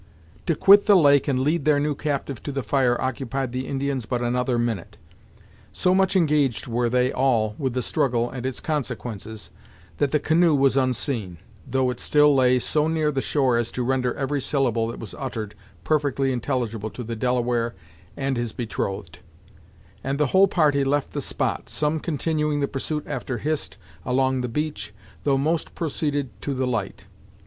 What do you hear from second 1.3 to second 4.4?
lead their new captive to the fire occupied the Indians but